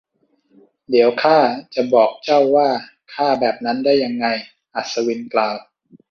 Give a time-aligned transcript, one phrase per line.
[0.89, 1.37] เดี๋ยวข้า
[1.75, 2.69] จะบอกเจ้าว่า
[3.13, 4.25] ข้าแบบนั้นได้ยังไง
[4.75, 5.55] อัศวินกล่าว